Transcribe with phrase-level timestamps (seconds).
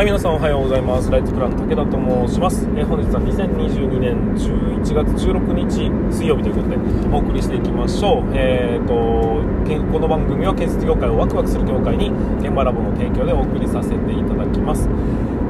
[0.00, 1.10] はい、皆さんおはようございます。
[1.10, 2.64] ライツプラン武田と申します。
[2.74, 6.76] えー、本日は2022年11月16日水曜日ということで
[7.12, 8.32] お送りしていきましょう。
[8.32, 8.94] えーと、
[9.92, 12.08] この番組は建設業界をワクワクする業界に
[12.40, 14.88] 現場ラボの提供でお送りさせていただきます。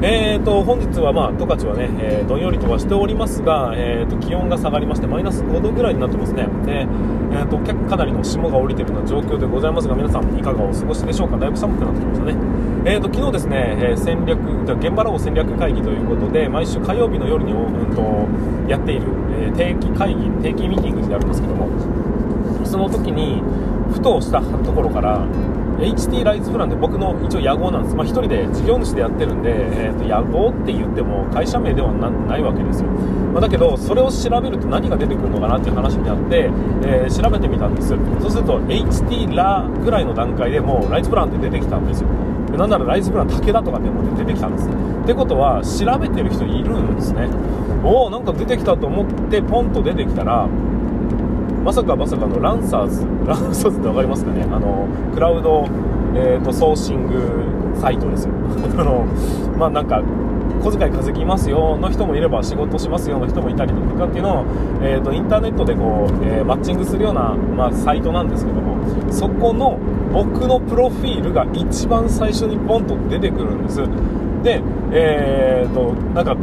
[0.03, 6.49] えーと、本日はまあ、十勝はね、えー、どんよりとはしておりますが、えーと、気温が下がりまして、マイナス5度ぐらいになってますね。
[6.65, 6.87] で、
[7.31, 11.37] えーと、結構かなりの霜が降りているような状況でございますが、皆さんいかがお過ごしでしょうか？
[11.37, 12.35] だいぶ寒くなってきましたね。
[12.83, 14.40] えーと、昨日ですね、えー、戦略、
[14.79, 18.01] 現場ラボ戦略会議ということで、毎週火曜日の夜に、うん、と
[18.69, 21.67] やっている、え、定期会議、定期ミーティングになるんですけども、
[22.65, 23.41] その時に、
[23.91, 25.25] ふとしたところから、
[25.81, 36.51] HT ライズプランで僕の一応野号なんです、まあ、1人で事業主でやってるんで、えー、と野号って言っても会社名ではないわけですよ、まあ、だけどそれを調べると何が出てくるのかなっていう話になって、
[36.85, 37.89] えー、調べてみたんです。
[37.89, 42.09] そうすると HT ラぐらいの段階でもうライズプランって出てきたんですよ。
[42.57, 44.69] なんならライズプラン武田とかでも出てきたんです。
[44.69, 47.29] ってことは調べてる人いるんですね。
[47.83, 50.47] おおなんか出てきたと思ってポンと出てきたら
[51.63, 55.65] まさかまさかのランサーズ、 ランサーズって分かりますかね、あのクラウド、
[56.15, 57.13] えーと、ソーシング
[57.79, 58.33] サイトですよ。
[58.77, 59.05] あの
[59.57, 60.01] まあ、なんか
[60.61, 64.45] 小遣い稼ぎますよの人もいれば仕事しますよの人もいたりとかっていうのを、
[64.81, 69.79] えーと、インターネットでこう、えー、マッチングするような、まあ、サイトなんですけどもそこの
[70.11, 73.81] 僕のプロフィールが一番最初にポンと出てくるんです。
[74.43, 74.61] で
[74.91, 76.35] えーとなんか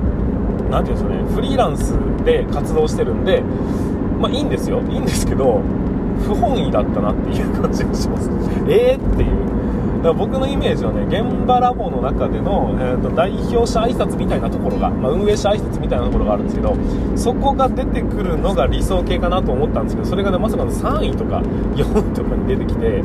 [0.70, 3.42] なんていうんですかねフリーランスで活動してるんで
[4.20, 4.80] まあいいんですよ。
[4.88, 5.60] いいんですけど
[6.24, 8.30] 不本意だったなっていう感じがします。
[8.68, 9.57] えーっていう。
[9.98, 16.77] だから僕のイメージはね現場ラボの中での、えーと、代表者挨拶みたいなところが、まあ、運営者挨拶みたいなところがあるんですけど
[17.16, 23.02] そこが出てくるのが理想形かなと思ったんですけどそれがねまさかの3位とか4位とかに出てきて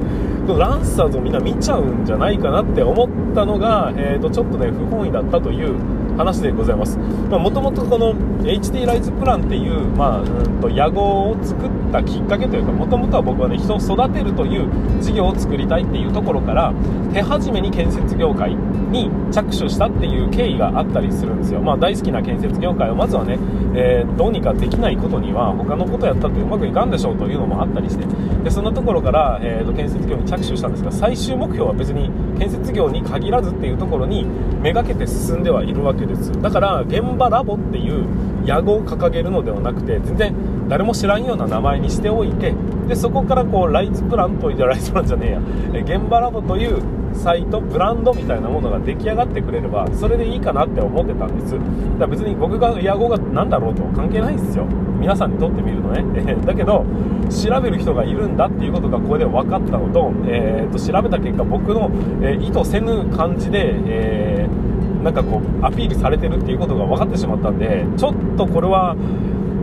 [0.48, 5.78] ランサーズをみんな見ちゃうんじゃないかなって思ったのが、えーとちょっとね不本意だったという
[6.18, 6.98] 話でございます。
[6.98, 14.68] もともとこの HD ライズプランっていう、まあ、うんと屋号を作ったきっかけというかもともとは僕はね人を育てるという
[15.02, 16.74] 事業を作りたいっていうところから
[17.14, 23.38] 手始めに建設業界に着手したっていう経緯があったりするんですよ、まあ、大好きな建設業界をまずはね、
[23.76, 28.06] えー、どうにかできないことには他のことやったってうまくいかんでしょうというのもあったりして
[28.44, 34.26] でそんなところから、えーと、建設業に着手したんですが最終目標は別に建設業に限らずっていうところに
[34.62, 36.32] めがけて進んではいるわけです。
[36.42, 38.06] だから現場ラボっていう
[38.46, 40.36] 屋号を掲げるのではなくて全然
[40.68, 42.54] 誰も知らんような名前にしておいて
[42.88, 45.40] でそこからこうライズプランといやライズプランじゃね
[45.74, 45.98] えや。
[45.98, 46.82] 現場ラボという
[47.14, 51.54] サイトブランドみたいなものが出来上がってくれればそれでいいかなって思ってたんです。
[51.54, 51.66] だか
[52.00, 54.66] ら別に僕が屋号が何だろうと関係ないんですよ。
[55.00, 56.36] 皆さんにとってみるとね。
[56.46, 56.86] だけど
[57.30, 61.90] 調べる人がいるんだっていうことがここで分かったのと,、えー、と調べた結果僕の、
[62.22, 68.96] えー、意図せぬ感じで、えー、なんかこうアピールされてるっていうことが分かってしまったんでちょっとこれは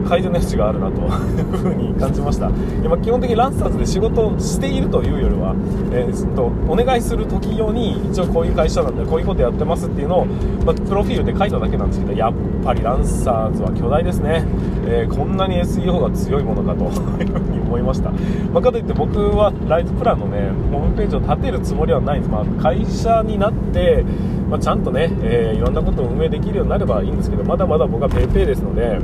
[0.09, 1.09] 改善の余地があるなという
[1.57, 2.51] ふうに感じました。
[2.85, 5.55] 今基本的にランサーズで仕事をしているというよりは、
[5.93, 10.27] えー、とお願いする時用に一応こういう会社なんでこういうことやってますっていうのを、
[10.65, 12.33] まあ、プロフィールで書いただけなんですけどやっ
[12.65, 14.45] ぱりランサーズは巨大ですね、
[14.87, 18.11] えー、こんなに SEO が強いものかというふうに思いました、
[18.53, 24.05] まあ、かといって僕はライトプランのねホームページを立てるつもりはないんです、まあ、会社になって
[24.51, 28.99] まあ、ちゃんとね、えー、いろんなことを運営できるようになればいいんですけどまだまだ僕は PayPay ですので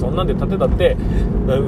[0.00, 0.96] そんなんで立てたって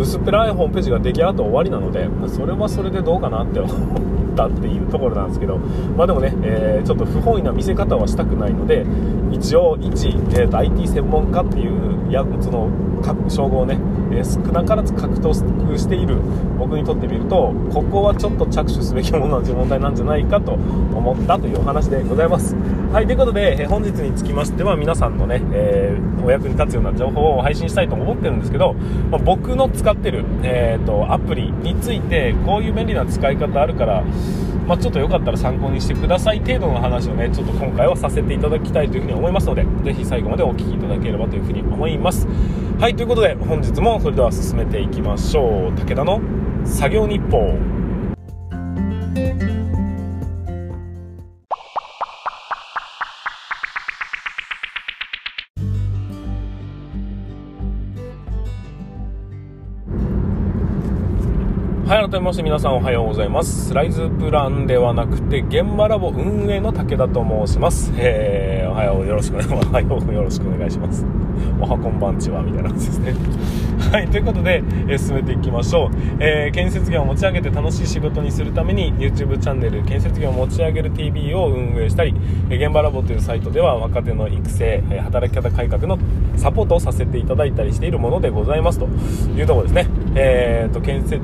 [0.01, 8.87] 薄っぺらいホームページが出来上がって終わりなのでそれはそれでどうかなって思ったっていうところなんですけどまあでもね、えー、ちょっと不本意な見せ方はしたくないので
[9.31, 12.71] 一応一、えー、IT 専門家っていうやその
[13.29, 13.79] 称号をね、
[14.13, 15.35] えー、少なからず獲得
[15.79, 16.17] している
[16.59, 22.55] 僕にとってみるとここはちょっと着手すべきものの問題なんじゃないかと思ったというお話でございます。
[22.93, 28.75] はいということで、え、本日につきましては皆さんのね、えー、お役に立つような情報を配信したいと思ってるんですけど、
[29.11, 34.05] まあ、僕の使ってる、えーと、アプリについてこういう便利な使い方あるから
[34.67, 42.29] まあ、ちょっとよかったら参考にしてください程度の話をねちょっと今回はさせていただきたいというふうに思いますのでぜひ最後までお聴きいただければというふうに思います。
[42.79, 45.73] はいということで本日もそれでは進めていきましょう。
[45.73, 46.21] 武田の
[46.65, 47.82] 作業日報。
[62.21, 63.73] めまして皆さんおはようございます。
[63.73, 67.93] ライズプランではなくて、現場ラボ運営の武田と申します。
[67.97, 69.69] えー、おはよう、よろしくお願いします。
[69.69, 71.07] おはよう、よろしくお願いします。
[71.61, 73.15] おはこんばんちはみたいな感じですね
[73.91, 82.15] はいということで、えー、進めていきましょう、えー、建設業を持ち上げて楽しい仕事にするために YouTube チャンネル建設業を持ち上げる TV を運営したり、
[82.51, 85.99] え現場ラボというサイトでは若手の育成、え働き方改革の
[86.37, 88.87] サポートをさせていただいたりしているものでございますと
[89.37, 91.23] いうところですねえーと建設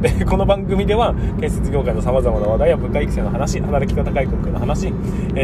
[0.00, 4.90] でこの番組では建設業界のさまざまな話題や文化育成の話働き方改革の話、え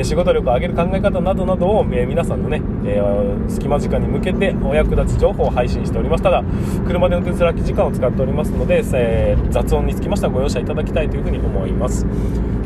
[0.00, 6.42] ー、仕事力を上げる考え方などなどを、えー、皆さんのね、えー、隙間時間に向けてお役立ち情報を配信しておりますただ
[6.86, 12.06] 車で運転する空き時間を使っておりますので、えー、雑音につきましてはご容赦いただきたいというふうに思います。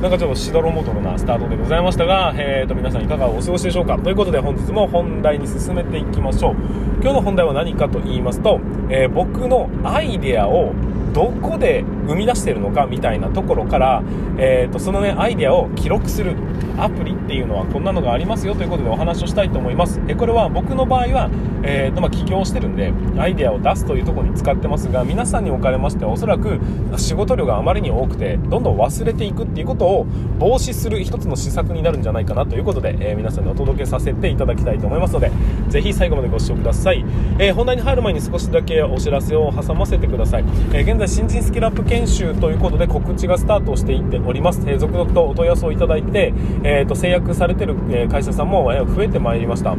[0.01, 3.99] なんかちょっとしどろもどろなスタートでございましたが、えー、と皆さんいかがお過ごしでしょうか？
[3.99, 6.55] ということで本日も本題に進めていきましょう。
[7.03, 10.73] 今日の本題は何かと言いますと、えー、僕のアイデアを
[11.13, 14.03] どこで生み出してるのかみたいなところから、
[14.39, 16.37] えーと、そのねアイデアを記録する
[16.79, 20.01] アプリっていうのはこんなのがありますよということでお話をしたいと思います。
[20.09, 21.31] えこれは僕の場合は、
[21.63, 26.59] えーとまあ、起業してるんでアイデアを出すというところに使ってますが皆さんにおかれましてはおそらく
[26.97, 30.07] 仕事量があまりに多くてどんどん忘れていくっていうことを
[30.39, 35.31] 防止する一つの施策になるんじゃないかなということで、えー、皆さんにお届けさせていただきたいと思いますので
[35.69, 37.05] ぜひ最後までご視聴ください、
[37.39, 47.75] えー、本題に入る前に少しだけお知らせを挟ませてください、えー、在新人スキルアップ研修ということで告知がスタートしていっております、え続々とお問い合わせをいただいて、えーと、制約されてる
[48.11, 49.75] 会社さんも増えてまいりました。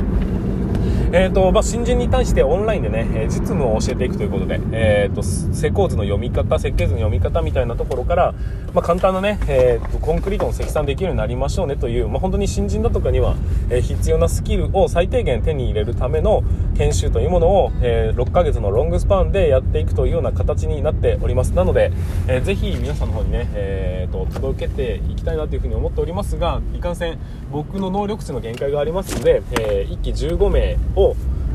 [1.13, 8.34] えーとまあ、新人に対してオンラインでね、え実務を教えていくということで、えーと、施工図の読み方、設計図の読み方みたいなところから、
[8.74, 13.36] まあ、簡単なね、えーと、コンクリートの積算できるようになりましょうねという、まあ、本当に新人だとかには、
[13.69, 16.44] え、必要なスキルを最低限手に入れるための
[16.78, 21.52] 研修というものを、えー、6ヶ月のロングスパンでやっていくというような形になっております。
[21.52, 21.92] なので、
[22.30, 27.19] えー、ぜひ皆さんの方にね、えーと、届けていきたいなというふうに思っておりますが、いかんせん
[27.52, 31.00] 僕の能力値の限界がありますので、え1期15名を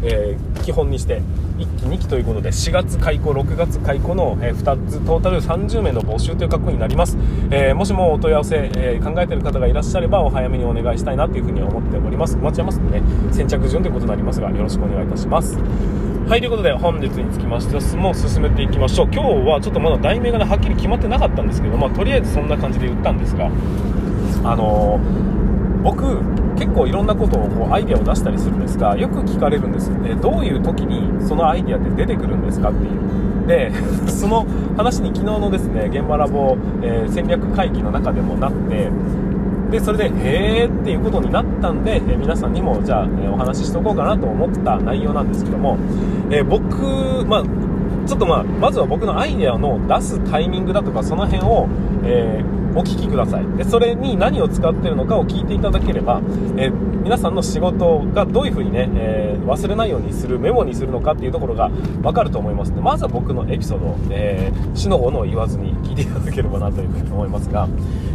[0.02, 1.22] えー、基本にして
[1.58, 7.16] 1期2期ということで4月開校6月開校の、えー、2つトータル30名の募集という格好になります、
[7.50, 12.37] えー、もしもお問い合わせ、え考えている方がいらっしゃればお早めにお願いしたいなというふうに思っております。
[12.37, 15.58] お待ちますので、ね、先着順ということになりますがよろしくお願いいたします。
[16.28, 19.08] はい、ということで本日につきましてもう進めていきましょう。
[19.10, 23.46] 今日はちょっとまだ題名が、ね、はっきり決まってなかったんですけど、まあ、とりあえずそんな感じで言ったんですが
[24.44, 25.00] あの
[25.82, 26.20] 僕
[26.76, 33.46] 構いろんなことをこうアイデアを出したりするんですがよく聞かれるんですでどういう時にそのアイデアって出てくるんですかっていう。
[33.46, 33.73] で
[34.11, 34.44] その
[34.76, 38.90] 話に昨日のですね現場ラボ、えー、戦略会議の中でもなって
[39.70, 45.76] でそれでへーっていうことになったんで、えー、皆さんにもじゃあ、えー、お話ししとこうかなと思った内容なんですけども、
[46.31, 47.43] え僕まあ
[48.06, 51.69] ちょっとまあまずは僕のアイデアの出すタイミングだとかその辺を、
[52.05, 53.46] えーお聞きください。
[53.56, 56.20] でそれに何を使ってるのかを聞いていただければ、
[56.56, 56.70] え、
[57.02, 62.67] 皆さんの仕事がどういうふうにね、えー、忘れないようにするメモにするのかっていうところが分かると思います。
[62.70, 67.69] のでまずは僕のエピソード、えー、死のものを言わずに聞いていただければなというふうに思いますが、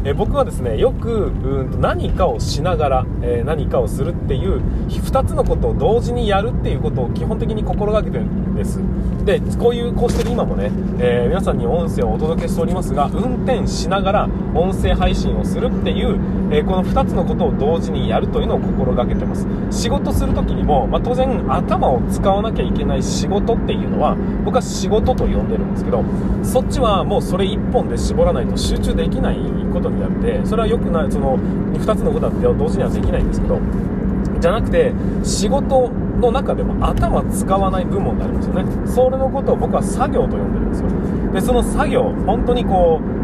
[0.03, 8.79] え僕はですねよくうんと何かをしながら、え何かをするっていう2つのことを同時にやるっていうことを基本的に心がけてるんです。
[9.25, 16.19] でこういうこうしてる今もね、え皆さんに音声をお届けしておりますが運転しながら音声配信をするっていう、
[16.51, 19.48] えこの2つのことを同時にやるというのを心がけてます。
[19.71, 26.03] 仕事する時にも、まあ、当然頭を使わなきゃいけない仕事っていうのは僕は仕事と呼んでるんですけど
[26.44, 29.38] そっちはもうそれ1本で絞らないと集中できない
[29.71, 33.60] ことになってそれは良くないその2つのことは同時にはできないんですけど
[34.39, 34.91] じゃなくて
[35.24, 35.89] 仕事
[36.20, 38.88] の中でも頭使わない部門ってありますよね。
[38.88, 40.89] それのことを僕は作業と呼んでるんですよ。
[41.34, 43.20] でその作業本当にこう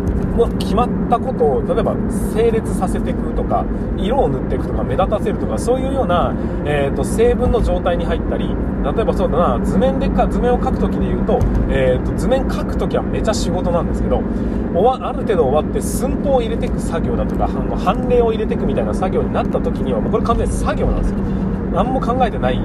[0.60, 1.96] 決まったことを例えば
[2.34, 3.66] 整列させていくとか
[3.98, 6.34] 色を塗っていくとか目立たせるとかそういうような、
[6.66, 8.48] えーと、成分の状態に入ったり
[8.84, 11.40] 例えばそうだな図面でか図面を描く時で言うと,、
[11.70, 21.18] えーと、図面描く時はめちゃ仕事なんですけどある程度終わって寸法を入れていく作業だとか判例を入れていくみたいな作業になった時にはもうこれ完全に作業なんですよ。
[21.74, 22.60] 何も考えてない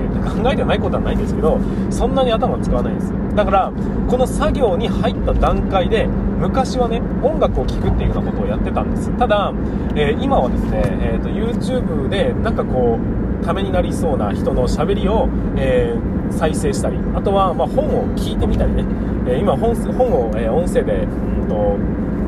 [0.00, 1.58] んで考えてないことはないんですけど
[1.90, 3.72] そんなに頭使わないんですだから
[4.08, 9.10] この作業に入った段階で昔はね音楽を聴くっていうようなことをやってたんです。
[9.16, 9.52] ただ、
[9.96, 18.84] えー、今はですね、えーと、YouTube でなんかこうためになりそうな人のしゃべりを、えー、再生したりあとは、ま、本を聞いてみたりね、
[19.26, 21.78] えー、今本本を、え音声でうんと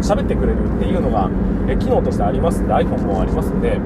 [0.01, 1.31] 喋ってくれるっていうのが、
[1.69, 3.79] え機能としてありますんで iPhone もありますんで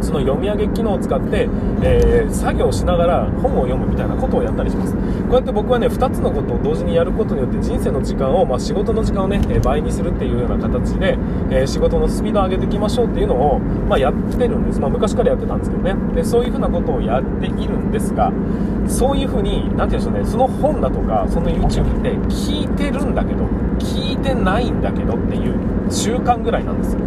[0.00, 1.48] その読み上げ機能を使って、
[1.82, 4.94] えー、作業しながら本を読むみたいなことをやったりします。
[4.94, 5.00] こ
[5.32, 11.18] うやって僕はね2つのことを同時にやることによって人生の時間を、まあ、仕事の時間をね倍にするっていうような形で、
[11.50, 15.94] えー、仕事のスピードを上げていきましょうっていうのを、まあ、やってるんです、まあ、昔からやってたんですけどね。
[16.14, 18.32] でそういうふうなことをやっているんですが
[18.86, 20.24] そういうふうに何て言うんでしょうね。
[20.24, 23.44] その本だとかその YouTube って聞いてるんだけど
[23.78, 25.54] 聞いてないんだけどっていう
[25.90, 27.00] 中間ぐらいなんですよ。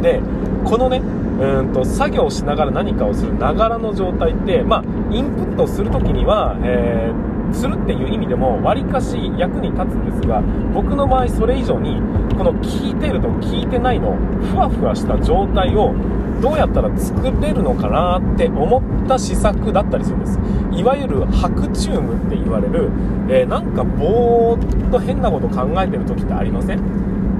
[0.00, 0.20] で
[0.64, 10.42] このねうんと作業しながら何かをするながらの状態って、まあ、インプットするときには、えー、するっていう意味でもわりかし役に立つんですが
[10.74, 11.94] 僕の場合それ以上に
[12.36, 14.16] この聞いてると聞いてないの
[14.52, 15.94] ふわふわした状態を
[16.42, 20.38] どうやったら作れるのかなって思った施策だったりするんです。
[20.72, 22.88] いわゆる白チュームって言われる、
[23.28, 26.80] えー、なんかぼーっと変なこと考えてる時ってありません？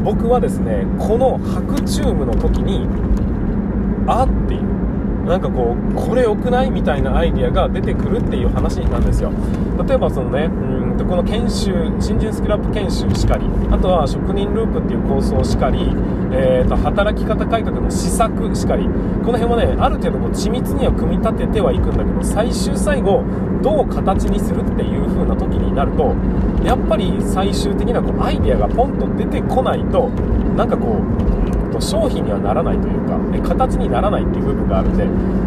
[0.03, 2.87] 僕はですねこの白チュームの時に
[4.07, 4.80] あっていう。
[5.31, 9.31] なんかこうこれ良くないみたいなアイディアが出てくるっていう話なんですよ。
[9.87, 15.79] 例えばそのねうんとこの研修新人スクラップ研修しかりあとは職人ループっていう構想しかり、
[16.33, 18.91] えーと、働き方改革の施策しかりこ
[19.31, 23.23] の辺はねある程度こう緻密には組み立ててはいくんだけど最終最後
[23.63, 26.13] どう形にするっていう風な時になると
[26.67, 30.09] やっぱり最終的なこうアイデアがポンと出てこないと
[30.57, 31.40] なんかこう
[31.71, 33.19] と商品にはならないというか
[33.55, 35.07] 形にならないっていう部分があるんで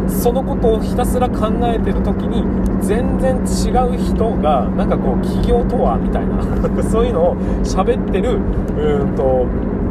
[0.09, 2.43] そのことをひたすら考えてる時に
[2.81, 6.43] 全然違う人がなんかこう企業とはみたいな
[6.83, 8.39] そういうのを喋ってる
[8.77, 9.45] うんと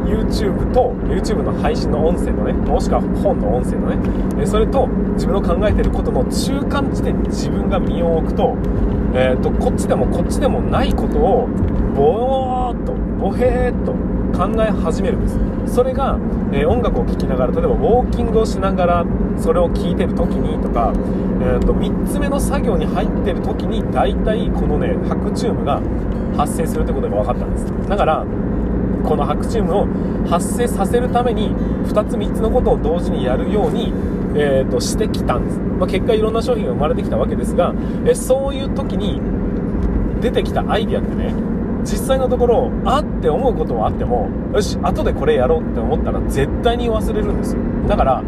[0.05, 8.57] YouTube と YouTube の配信の音声のねもしくは本の音声のねそれと自分の考えてることの中間地点に自分が身を置くと,、
[9.15, 11.49] えーと、こっちでもこっちでもないことを
[11.95, 15.75] ぼーっとぼへーっと考え始めるんです。
[15.75, 16.19] それが、
[16.53, 19.07] えー、音楽を聴きながら例えばウォーキングをしながら
[19.39, 20.93] それを聴いてる時にとか、
[21.41, 25.81] えーと、3つ目の作業に入ってる時に大体このね白チュームが
[26.37, 27.89] 発生するってことが分かったんです。
[27.89, 28.27] だから
[29.05, 31.51] この白チュームを発生させるために
[31.87, 33.93] 2つ3つのことを同時にやるように
[34.35, 37.75] えーと、してきたんです、まあ、結果いろんな商品が生まれてきたわけですが、
[38.07, 39.21] えそういう時に
[40.21, 41.35] 出てきたアイデアってね
[41.83, 47.61] 実際のところあって思うことはあってもよし後でこれやろうって思ったら絶対に忘れるんですよ。
[47.89, 48.23] だから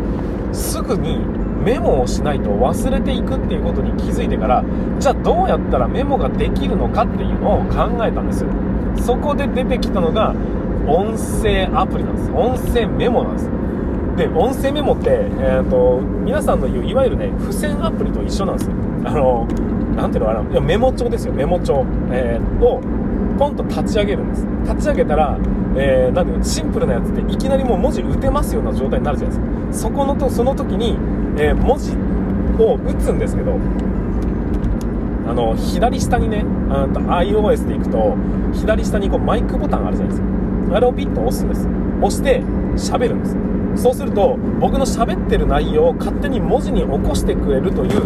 [0.52, 1.18] すぐに
[1.64, 4.64] メモをしないと忘れていくっていうことに気づいてから
[4.98, 8.50] じゃあどうやったらメモができるのかっていうのを考えたんですよ。
[9.00, 10.34] そこで出てきたのが
[10.86, 12.30] 音声アプリなんです。
[12.32, 13.50] 音声メモなんです。
[14.16, 18.76] で音声メモって、えーと、皆さんの言ういわゆるね付箋アプリと一緒なんですよ。
[19.04, 19.46] あの
[19.96, 20.50] なんていうのかな。
[20.50, 21.32] いやメモ帳ですよ。
[21.32, 22.80] メモ帳、えー、を
[23.38, 24.46] ポンと立ち上げるんです。
[24.64, 25.38] 立ち上げたら、
[25.76, 29.90] えー、なんていうシンプルなやつっていきなりもう文字打てますような状態になるじゃないですか。
[29.90, 30.96] そこのとその時に、
[31.36, 31.92] えー、文字
[32.62, 33.58] を打つんですけど
[35.26, 38.16] あの左下にねあと iOS でいくと
[38.52, 40.28] 左下にこうマイクボタンあるじゃないです
[40.70, 40.76] か。
[40.76, 41.66] あれをピッと押すんです。
[42.00, 42.42] 押して
[42.76, 43.36] 喋るんです。
[43.82, 48.02] そうすると僕の喋ってる内容を勝手に文字に起こしてくれるという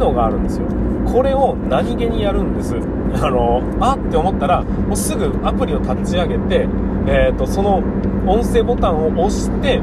[0.00, 0.66] 能があるんですよ。
[1.06, 2.74] これを何気にやるんです。
[3.14, 6.68] あのあって思ったらもうすぐアプリを立ち上げて、
[7.06, 7.82] えーと、その
[8.26, 9.80] 音声ボタンを押して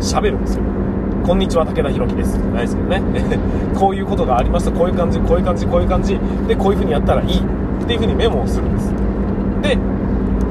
[0.00, 0.62] 喋るんですよ。
[1.24, 2.36] こんにちは武田弘樹です。
[2.36, 3.02] ないですけどね。
[3.78, 6.18] こういうことがありましたこういう感じこういう感じこういう感じ。
[6.46, 7.38] でこういう風にやったらいい。
[7.38, 8.92] っていう風にメモをするんです。
[9.62, 9.78] で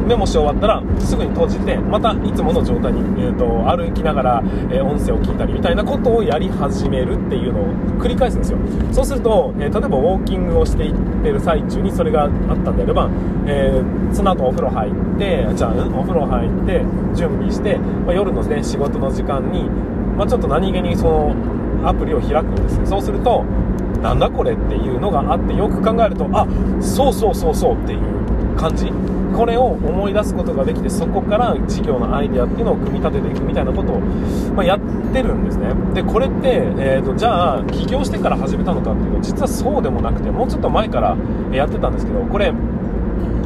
[0.07, 8.59] メモし終わったらすぐに閉じてまたいつもの状態に、えーと、歩きながら、えー、音声を聞いたりみたいなことをやり始めるっていうのを繰り返すんですよ。
[8.93, 13.09] そうすると、えー、例えばウォーキングをしていってる最中にそれがあったんであれば、
[13.45, 19.63] えー、その後お風呂入ってじゃあ、うん、お風呂入って準備して、まあ、夜の、ね、仕事の時間に、
[20.17, 23.43] まあ、ちょっと何気にそのアプリを開くんですそうすると
[24.01, 26.47] なんだこれっていうのがあってよく考えるとあ
[26.81, 28.16] そうそうそうそうっていう
[28.57, 28.91] 感じ。
[29.35, 34.79] これを思い出すことができてそこから事業のアイデアっていうのを組み立てていくみたいなことを、まあ、やっ
[35.13, 35.67] てるんですね。
[35.93, 41.15] でこれって、えーと、じゃあ起業してから始めたのかっていうと実はそうでもなくてもうちょっと前から
[41.51, 42.51] やってたんですけどこれ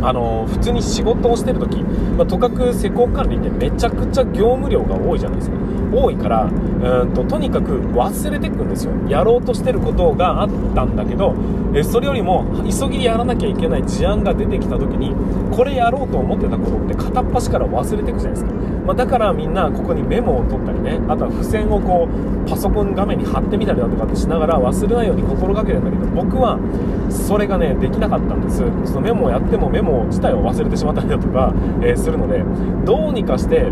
[0.02, 5.58] あの普通に仕事をしてる時、まあ、とかく施工管理ってめちゃくちゃ業務量が多いじゃないですか。
[5.94, 8.94] 多いからうんととにかく忘れてくんですよ。
[9.10, 11.36] やろうとしてることがあったんだけど
[11.74, 15.14] えそれよりも急ぎでやらなきゃいけない事案が出てきた時に
[15.56, 18.52] これやろうと思ってたことって片っ端から忘れていくじゃないですか、
[18.86, 26.58] まあ、だからみんなここにメモを取ったりねあとは付箋をこうパソコン画面に貼ってみたりだとかってしながら忘れないように心がけてるんだけど僕は
[27.10, 28.64] それがねできなかったんです。
[28.86, 32.44] そのメモをやってもメモも自体を忘れてしまったりだとか、えー、するので
[32.86, 33.72] どうにかして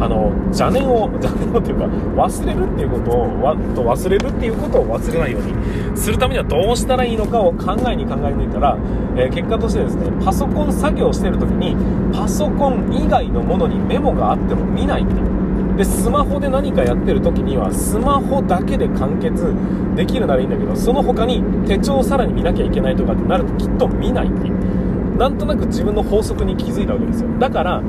[0.00, 1.84] あの邪念を 邪念をというか
[2.16, 8.76] 忘れるっていうことをわと忘れるっていうことを忘れないようにするためにはどうしたらいいのかを考えに考え抜いたら、
[9.16, 11.76] えー、結果としてですねパソコン作業してる時に
[12.12, 19.54] パソコン以外のものにメモがあっても見ないっていうでスマホで何かやってる時にはスマホだけで完結
[19.94, 24.81] できるならいいんだけどその他に手帳をさらに見なきゃいけないとかってなるときっと見ないっていう。
[25.18, 27.28] なんとなく自分の法則に気づいたわけですよ。
[27.38, 27.82] だから、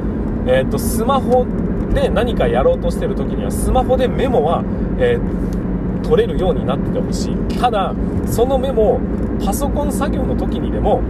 [0.46, 1.46] えー、っとスマホ
[1.94, 4.64] で何かやろうとしてる時にはスマホでメモは、
[5.00, 7.36] えー、取れるようになっててほしい。
[7.60, 7.94] ただ
[8.26, 9.00] そのメモを
[9.44, 11.02] パソコン作業の時にでも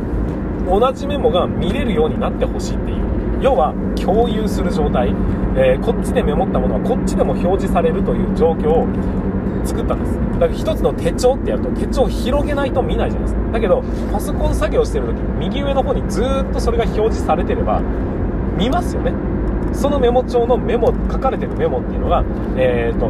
[0.69, 2.97] 同じメモが見れるようになってほしいっていう。
[3.41, 5.09] 要は共有する状態、
[5.57, 8.87] えー、こっちでメモったものはこっちでも表示されるという状況を
[9.65, 10.13] 作ったんです。
[10.39, 13.51] だから1つの手帳ってやると手帳を広げないと見ないじゃないですか。
[13.53, 17.81] だけどパソコン作業してる時右上の方にずっとそれが表示されてれば
[18.57, 19.13] 見ますよね。
[19.73, 22.23] そのメモ帳のメモ書かれてるメモっていうのが、
[22.55, 23.09] えーと、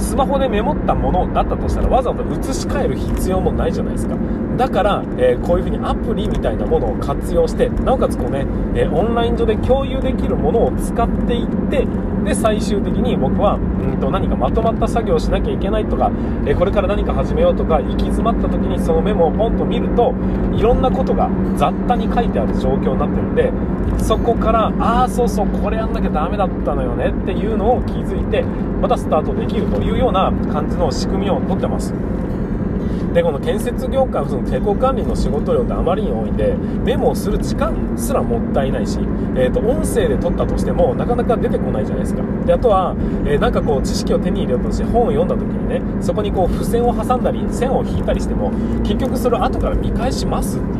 [0.00, 4.16] スマホでメモったものだったとしたらわざわざ移し替える必要もないじゃないですか。
[4.60, 11.86] だから、えー、こういう風にアプリみたいなものを活用してなおかつこうね、えー、オンライン上で共有できるものを使っていって
[12.24, 16.10] で最終的に僕はうんと何かまとまった作業をしなきゃいけないとか、
[16.46, 20.12] えー、これから何か始めようとか行き詰まった時にそのメモをポンと見ると
[20.52, 23.52] いろんなことが雑多に書いてある状況になってるんで
[24.04, 31.92] そこからああそうそうこれやんなきゃダメだったのよねっていうのを気づいてまたスタートできるといういうような感じの仕組みをとってます。
[33.12, 36.54] でこの建設業界その手工管理の仕事量ってあまりに多いんで
[36.84, 39.00] メモをする時間すらもったいないし、
[39.34, 42.22] えーと、音声で撮ったとしてもなかなか出てこないじゃないですか。
[42.46, 42.94] であとは、
[43.26, 48.52] えー、なんかこう知識を手に入れようとして本を読んだ時にねそこにこう付箋を挟んだり線を引いたりしても
[48.84, 50.79] 結局それを後から見返しますってい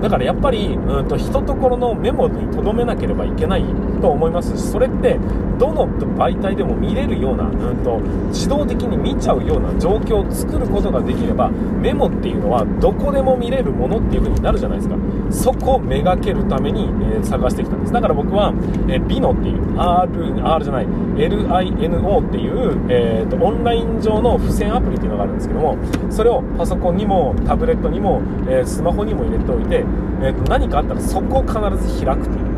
[0.00, 3.64] だからやっぱり、うんと、一ところのメモに留めなければいけない
[4.00, 4.56] と思います。
[4.56, 5.18] しそれって
[5.58, 14.96] どの媒体でも見れるような、うんと、自動的に見ちゃうような状況を作ることができればメモっていうのはどこでも見れるものっていう風になるじゃないですか。
[15.30, 17.92] そこをめがけるために、えー、探してきたんです。
[17.92, 18.52] だから僕は、
[18.88, 20.08] えー、ビノっていう R,
[20.54, 20.86] R じゃない
[21.16, 25.76] LINO っていう、えーと、オンライン上の付箋アプリっていうのがあるんですけども
[26.10, 29.84] それをパソコンにもタブレットにも、えー、スマホにも入れておいて
[30.20, 31.54] えー、と何かあったらそこを必
[31.88, 32.48] ず開くという。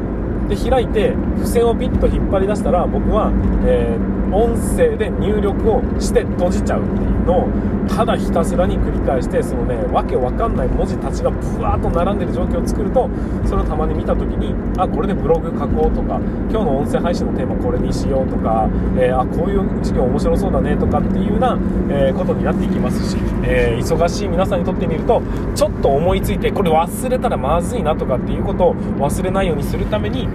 [0.50, 3.30] で開いて付箋をピッと引っ張り出したら僕は、
[3.64, 7.48] えー、音声で入力をして閉じちゃうっていうのを
[7.88, 13.10] ただひたすらに繰り返してそのねわけわかんない文字たちがブワーッと並んでる状況を作ると
[13.46, 21.58] それをたまに見た時にあこれでブログ書こうとか今日の音声配信のテーマこれにしようとか、えー、あこういう授業面白そうだねとかっていうような、
[21.90, 25.22] えー、ことになっていきますし、え忙しい皆さんにとってみると
[25.54, 30.28] ちょっと思いついてこれ忘れたらまずいなとかっていうことを忘れないようにするために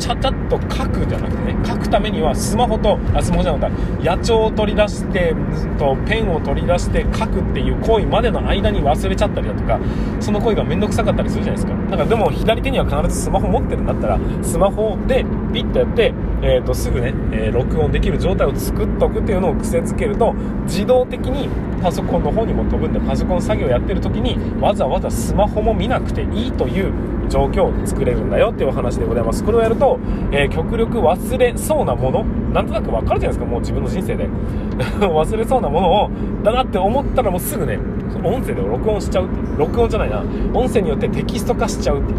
[0.00, 5.34] ちゃちゃっと書くじゃなくてね書くためにはスマホとあスマホじゃなくて野鳥を取り出して
[5.78, 9.78] とペンを取り出して書くっていう行為までの間に忘れちゃったりだとか
[10.18, 11.80] その行為が面倒くさかったりするじゃないですか。
[11.90, 20.32] だからでも左手には必ずスマホ持ってるんだったらスマホでピッとやって、えー、とすぐね、えー、録音できる状態を作っとくっていうのを癖づけると
[20.64, 21.48] 自動的に
[21.82, 26.92] パソコンの方にも飛ぶんでパソコン作業やってる時にわざわざスマホも見なくていいという
[27.30, 29.42] 状況を作れるんだよっていうお話でございます。
[29.42, 29.98] これをやると、
[30.32, 33.44] えー、極力忘れそうなものなんとなく分かるじゃないですか。
[33.46, 34.28] もう自分の人生で。
[35.00, 36.10] 忘れそうなものを
[36.42, 37.78] だなって思ったらもうすぐね
[38.24, 39.58] 音声で録音しちゃうっていう。
[39.58, 40.22] 録音じゃないな。
[40.52, 42.18] 音声によってテキスト化しちゃうっていう。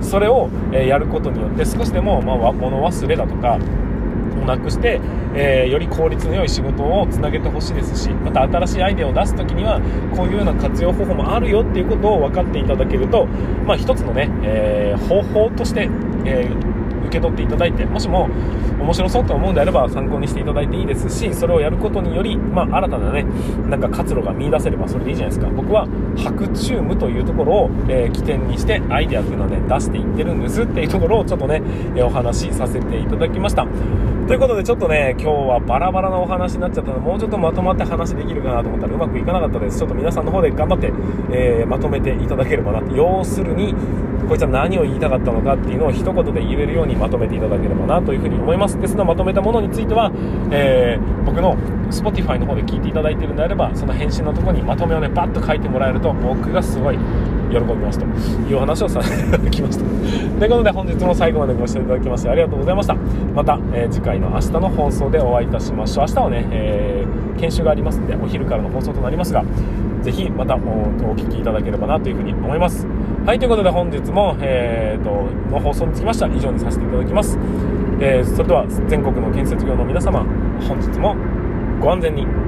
[0.00, 3.58] それを、えやることによって少しでも、まあ、物忘れだとか
[4.44, 5.00] なくして、
[5.34, 9.80] えー、より効率の良い仕事をつなげてほしいですしまた新しいアイデアを出す時には
[10.16, 13.26] こういうような活用方法もあるよっていうことを分かっていただけると、
[13.66, 15.88] まあ、一つのね、えー、方法として、
[16.24, 18.28] えー受け取っていただいてもしも
[18.80, 23.24] 面白そうと思うんであれば参考にしていただいていいですしそれをやることにより、まあ、新たなね
[23.68, 25.52] なんか活路が見いだせればそれでいいじゃないですか。
[25.52, 31.62] 僕は白チュームというところを、えー、起点にしてアイデアっていうのはね出していってるんですっていうところをちょっとね、
[31.96, 33.66] えお話しさせていただきました。
[34.26, 39.78] ということでちょっとね今日はバラバラなお話になっちゃったのでもうちょっとまとまって話できるかなと思ったらうまくいかなかったです。
[39.78, 40.92] ちょっと皆さんの方で頑張って、
[41.30, 43.72] えー、まとめていただければな要するに
[44.28, 48.80] こいつは何を言いたかったのかっていうのを一言で言えるようにまとめていただければなというふうに思います。
[48.80, 50.10] でそのでまとめたものについては、
[50.50, 51.56] えー、僕の
[51.92, 56.98] Spotify の方で聞いていただいているんであればその返信のところにまとめをねバッと書いてもらえると僕がすごい
[57.50, 59.84] 喜びますという話をさせていただきました。
[59.84, 62.94] ということで本日も最後までご視聴いただきましてありがとうございました。
[62.94, 66.06] また、えー、次回の明日の放送でお会いいたしましょう。
[66.06, 69.44] 明日はね、えー、研修がありますんでお昼からの放送となりますが
[70.02, 70.58] ぜひまたお
[71.16, 72.86] 聞きいただければなというふうに思います。
[73.24, 75.10] はいということで本日も、えーと、
[75.50, 77.38] の放送につきましては以上にさせていただきます。
[78.00, 80.20] えーそれでは全国の建設業の皆様
[80.68, 81.16] 本日も
[81.80, 82.45] ご安全に。